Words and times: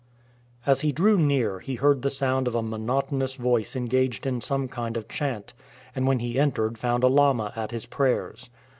As 0.65 0.81
he 0.81 0.91
drew 0.91 1.19
near 1.19 1.59
he 1.59 1.75
heard 1.75 2.01
the 2.01 2.09
sound 2.09 2.47
of 2.47 2.55
a 2.55 2.63
monotonous 2.63 3.35
voice 3.35 3.75
engaged 3.75 4.25
in 4.25 4.41
some 4.41 4.67
kind 4.67 4.97
of 4.97 5.07
chant, 5.07 5.53
and 5.95 6.07
when 6.07 6.17
he 6.17 6.39
entered 6.39 6.79
found 6.79 7.03
a 7.03 7.07
lama 7.07 7.53
at 7.55 7.69
his 7.69 7.85
prayers. 7.85 8.49